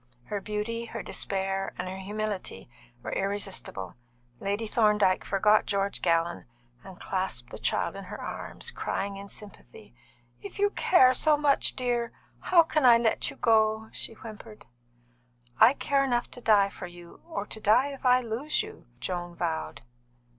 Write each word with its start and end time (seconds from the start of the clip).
Her 0.29 0.41
beauty, 0.41 0.85
her 0.85 1.03
despair, 1.03 1.75
and 1.77 1.87
her 1.87 1.99
humility 1.99 2.67
were 3.03 3.11
irresistible. 3.11 3.97
Lady 4.39 4.65
Thorndyke 4.65 5.23
forgot 5.23 5.67
George 5.67 6.01
Gallon 6.01 6.45
and 6.83 6.99
clasped 6.99 7.51
the 7.51 7.59
child 7.59 7.95
in 7.95 8.05
her 8.05 8.19
arms, 8.19 8.71
crying 8.71 9.15
in 9.15 9.29
sympathy. 9.29 9.93
"If 10.41 10.57
you 10.57 10.71
care 10.71 11.13
so 11.13 11.37
much, 11.37 11.75
dear, 11.75 12.11
how 12.39 12.63
can 12.63 12.83
I 12.83 12.97
let 12.97 13.29
you 13.29 13.35
go?" 13.35 13.89
she 13.91 14.13
whimpered. 14.13 14.65
"I 15.59 15.73
care 15.75 16.03
enough 16.03 16.31
to 16.31 16.41
die 16.41 16.69
for 16.69 16.87
you, 16.87 17.21
or 17.29 17.45
to 17.45 17.61
die 17.61 17.89
if 17.93 18.03
I 18.03 18.21
lose 18.21 18.63
you!" 18.63 18.87
Joan 18.99 19.35
vowed. 19.35 19.83